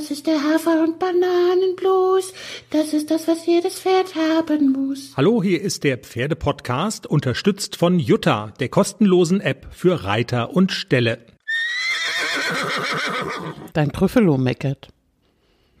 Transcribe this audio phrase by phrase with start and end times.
[0.00, 2.32] Das ist der Hafer- und Bananenblues.
[2.70, 5.12] Das ist das, was jedes Pferd haben muss.
[5.14, 11.18] Hallo, hier ist der Pferdepodcast, unterstützt von Jutta, der kostenlosen App für Reiter und Ställe.
[13.74, 14.88] Dein Grüffelo meckert.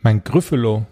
[0.02, 0.84] Mein Grüffelo.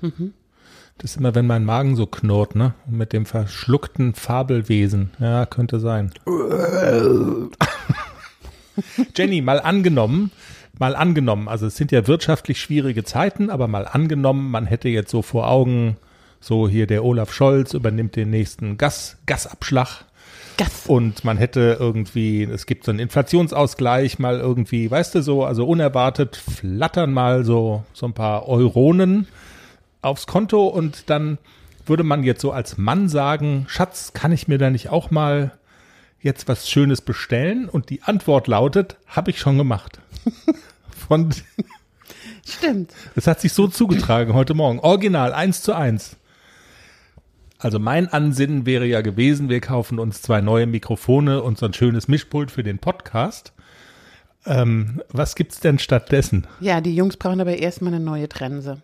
[0.97, 2.73] Das ist immer, wenn mein Magen so knurrt, ne?
[2.87, 5.11] Mit dem verschluckten Fabelwesen.
[5.21, 6.15] Ja, könnte sein.
[9.15, 10.31] Jenny, mal angenommen,
[10.79, 15.11] mal angenommen, also es sind ja wirtschaftlich schwierige Zeiten, aber mal angenommen, man hätte jetzt
[15.11, 15.97] so vor Augen,
[16.41, 20.05] so hier der Olaf Scholz übernimmt den nächsten Gas, Gasabschlag.
[20.57, 20.87] Gas.
[20.87, 25.67] Und man hätte irgendwie, es gibt so einen Inflationsausgleich, mal irgendwie, weißt du, so, also
[25.67, 29.29] unerwartet flattern mal so, so ein paar Euronen
[30.03, 31.39] aufs Konto und dann
[31.87, 35.53] würde man jetzt so als Mann sagen, Schatz, kann ich mir da nicht auch mal
[36.21, 37.69] jetzt was Schönes bestellen?
[37.69, 40.01] Und die Antwort lautet, habe ich schon gemacht.
[41.09, 41.31] Von,
[42.47, 42.93] Stimmt.
[43.15, 44.81] das hat sich so zugetragen heute Morgen.
[44.81, 46.17] Original, eins zu eins.
[47.59, 51.75] Also mein Ansinnen wäre ja gewesen, wir kaufen uns zwei neue Mikrofone und so ein
[51.75, 53.53] schönes Mischpult für den Podcast.
[54.47, 56.47] Ähm, was gibt's denn stattdessen?
[56.61, 58.81] Ja, die Jungs brauchen aber erstmal eine neue Trense.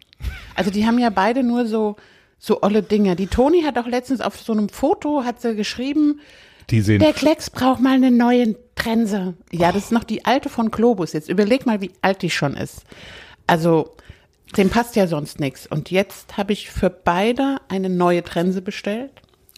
[0.57, 1.97] Also die haben ja beide nur so,
[2.39, 3.15] so olle Dinger.
[3.15, 6.21] Die Toni hat auch letztens auf so einem Foto, hat sie geschrieben,
[6.71, 9.35] Die sehen der Klecks braucht mal eine neue Trense.
[9.53, 11.13] Ja, das ist noch die alte von Globus.
[11.13, 12.83] Jetzt überleg mal, wie alt die schon ist.
[13.47, 13.95] Also,
[14.57, 15.67] dem passt ja sonst nichts.
[15.67, 19.11] Und jetzt habe ich für beide eine neue Trense bestellt.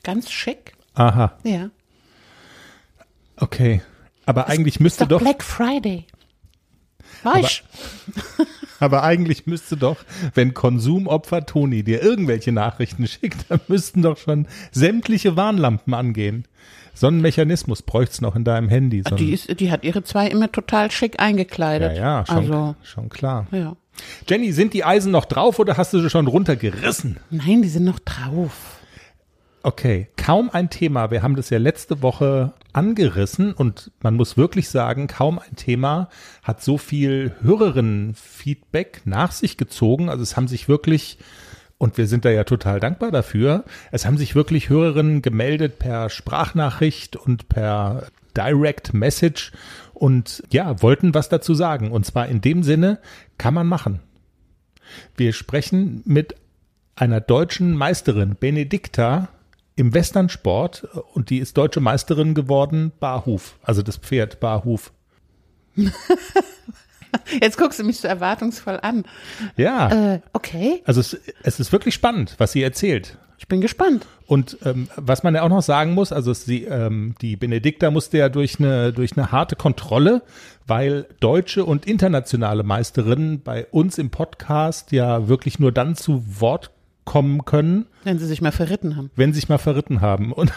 [0.02, 0.74] Ganz schick.
[0.94, 1.70] Aha, Ja.
[3.36, 3.82] okay.
[4.24, 6.06] Aber eigentlich müsste Ist doch doch, Black Friday.
[7.26, 7.64] Weißt
[8.80, 9.96] aber eigentlich müsste doch,
[10.34, 16.44] wenn Konsumopfer Toni dir irgendwelche Nachrichten schickt, dann müssten doch schon sämtliche Warnlampen angehen.
[16.94, 19.02] So einen Mechanismus bräucht's noch in deinem Handy.
[19.06, 21.96] So Die, ist, die hat ihre zwei immer total schick ja, eingekleidet.
[21.96, 23.46] ja, schon, Also, schon klar.
[23.50, 23.76] ja.
[24.28, 27.18] Jenny, sind die Eisen noch drauf oder hast du sie schon runtergerissen?
[27.30, 28.78] Nein, die sind noch drauf.
[29.66, 31.10] Okay, kaum ein Thema.
[31.10, 36.08] Wir haben das ja letzte Woche angerissen und man muss wirklich sagen, kaum ein Thema
[36.44, 40.08] hat so viel Hörerinnen-Feedback nach sich gezogen.
[40.08, 41.18] Also es haben sich wirklich,
[41.78, 46.10] und wir sind da ja total dankbar dafür, es haben sich wirklich Hörerinnen gemeldet per
[46.10, 48.06] Sprachnachricht und per
[48.36, 49.50] Direct Message
[49.94, 51.90] und ja, wollten was dazu sagen.
[51.90, 53.00] Und zwar in dem Sinne,
[53.36, 53.98] kann man machen.
[55.16, 56.36] Wir sprechen mit
[56.94, 59.28] einer deutschen Meisterin, Benedikta,
[59.76, 64.92] im Westernsport und die ist deutsche Meisterin geworden, Barhuf, also das Pferd Barhuf.
[67.40, 69.04] Jetzt guckst du mich so erwartungsvoll an.
[69.56, 73.18] Ja, Äh, okay, also es, es ist wirklich spannend, was sie erzählt.
[73.38, 74.06] ich bin gespannt.
[74.26, 78.18] Und ähm, was man ja auch noch sagen muss, also sie, ähm, die Benedikta musste
[78.18, 80.22] ja durch eine, durch eine harte Kontrolle,
[80.66, 86.70] weil deutsche und internationale Meisterinnen bei uns im Podcast ja wirklich nur dann zu Wort
[87.06, 89.10] kommen können, Wenn sie sich mal verritten haben.
[89.16, 90.32] wenn sie sich mal verritten haben.
[90.32, 90.52] Und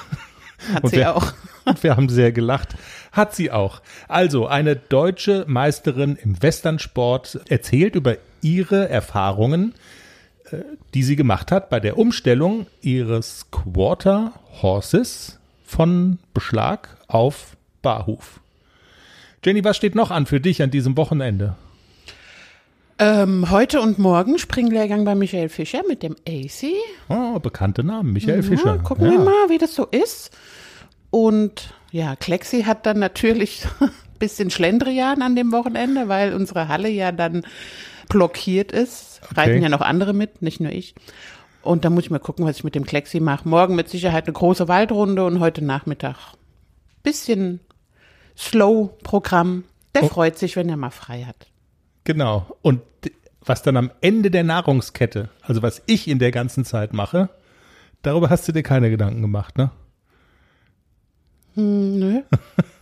[0.74, 1.32] Hat Und sie wer- auch.
[1.66, 2.76] Und wir haben sehr gelacht.
[3.14, 3.82] Hat sie auch.
[4.10, 9.74] Also eine deutsche Meisterin im Westernsport erzählt über ihre Erfahrungen,
[10.52, 10.58] äh,
[10.94, 18.40] die sie gemacht hat bei der Umstellung ihres Quarter Horses von Beschlag auf Barhuf.
[19.46, 21.56] Jenny, was steht noch an für dich an diesem Wochenende?
[23.02, 26.74] Ähm, heute und morgen Springlehrgang bei Michael Fischer mit dem AC.
[27.08, 28.76] Oh, bekannte Namen, Michael Fischer.
[28.76, 29.12] Ja, gucken Ja.
[29.14, 30.32] wir mal, wie das so ist.
[31.10, 33.90] Und ja, Klexi hat dann natürlich ein
[34.20, 37.44] bisschen Schlendrian an dem Wochenende, weil unsere Halle ja dann
[38.10, 39.22] blockiert ist.
[39.34, 40.94] Reiten ja noch andere mit, nicht nur ich.
[41.62, 43.48] Und da muss ich mal gucken, was ich mit dem Klexi mache.
[43.48, 46.16] Morgen mit Sicherheit eine große Waldrunde und heute Nachmittag
[47.04, 47.62] bisschen
[48.38, 49.64] Slow-Programm.
[49.96, 50.08] Der Oh.
[50.10, 51.48] freut sich, wenn er mal frei hat.
[52.10, 52.58] Genau.
[52.64, 52.82] Und
[53.46, 57.30] was dann am Ende der Nahrungskette, also was ich in der ganzen Zeit mache,
[58.02, 59.70] darüber hast du dir keine Gedanken gemacht, ne?
[61.54, 62.22] Nö.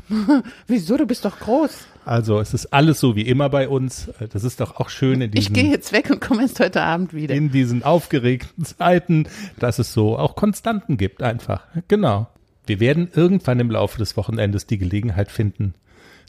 [0.67, 0.95] Wieso?
[0.95, 1.87] Du bist doch groß.
[2.05, 4.09] Also es ist alles so wie immer bei uns.
[4.31, 6.83] Das ist doch auch schön in Ich gehe diesen, jetzt weg und komme erst heute
[6.83, 7.35] Abend wieder.
[7.35, 9.27] in diesen aufgeregten Zeiten,
[9.59, 11.67] dass es so auch Konstanten gibt einfach.
[11.89, 12.29] Genau.
[12.65, 15.73] Wir werden irgendwann im Laufe des Wochenendes die Gelegenheit finden,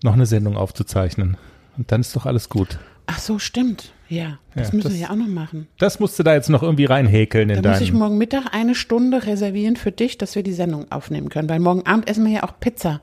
[0.03, 1.37] noch eine Sendung aufzuzeichnen.
[1.79, 2.79] Und dann ist doch alles gut.
[3.07, 3.93] Ach so, stimmt.
[4.11, 5.67] Ja, das Ja, müssen das- wir ja auch noch machen.
[5.79, 8.75] Das musst du da jetzt noch irgendwie reinhäkeln in Da muss ich morgen Mittag eine
[8.75, 11.49] Stunde reservieren für dich, dass wir die Sendung aufnehmen können.
[11.49, 13.01] Weil morgen Abend essen wir ja auch Pizza.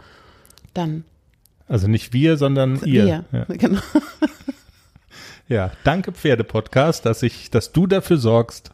[0.73, 1.05] Dann
[1.67, 3.05] Also nicht wir, sondern ihr.
[3.05, 3.25] wir.
[3.31, 3.45] Ja.
[3.55, 3.79] Genau.
[5.47, 8.71] Ja, danke Pferde-Podcast, dass ich, dass du dafür sorgst,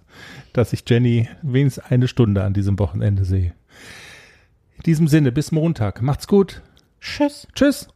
[0.53, 3.53] dass ich Jenny wenigstens eine Stunde an diesem Wochenende sehe.
[4.77, 6.01] In diesem Sinne, bis Montag.
[6.01, 6.61] Macht's gut.
[7.01, 7.45] Tschüss.
[7.55, 7.89] Tschüss.